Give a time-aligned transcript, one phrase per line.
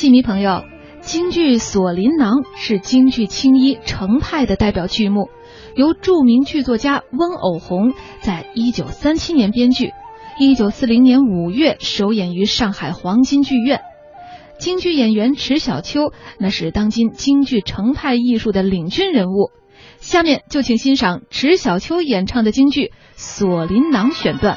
[0.00, 0.64] 戏迷朋友，
[1.02, 5.28] 京剧《锁麟囊》是京剧青衣程派的代表剧目，
[5.76, 7.92] 由著名剧作家翁偶红
[8.22, 9.90] 在一九三七年编剧，
[10.38, 13.82] 一九四零年五月首演于上海黄金剧院。
[14.58, 19.50] 京剧演员迟小秋那是当今京剧程派艺术的领军人物。
[19.98, 22.86] 下面就请欣赏迟小秋演唱的京剧
[23.16, 24.56] 《锁麟囊》选段。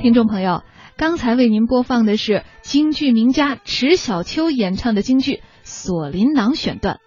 [0.00, 0.62] 听众朋友，
[0.96, 5.32] 刚才为您播放的是京剧名家迟小秋演唱的京剧
[5.64, 7.00] 《锁麟囊》选段。